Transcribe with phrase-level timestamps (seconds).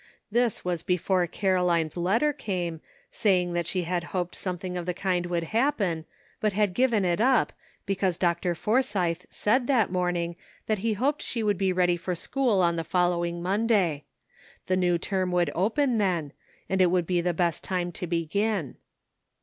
[0.31, 4.95] This was be fore Caroline's letter came, saying that she had hoped something of the
[4.95, 6.05] kind would happen,
[6.39, 7.53] but had given it up
[7.85, 8.55] because Dr.
[8.55, 12.83] Forsythe said that morning that he hoped she would be ready for school on the
[12.83, 14.05] following Monday.
[14.65, 16.33] The new term would open then,
[16.67, 18.77] and it would be the best time to begin.